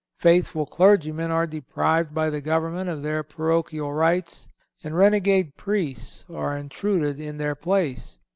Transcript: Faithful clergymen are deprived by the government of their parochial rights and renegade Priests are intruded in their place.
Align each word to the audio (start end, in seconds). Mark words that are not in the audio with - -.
Faithful 0.17 0.65
clergymen 0.65 1.29
are 1.29 1.45
deprived 1.45 2.11
by 2.11 2.27
the 2.27 2.41
government 2.41 2.89
of 2.89 3.03
their 3.03 3.21
parochial 3.21 3.93
rights 3.93 4.47
and 4.83 4.97
renegade 4.97 5.55
Priests 5.57 6.25
are 6.27 6.57
intruded 6.57 7.19
in 7.19 7.37
their 7.37 7.53
place. 7.53 8.17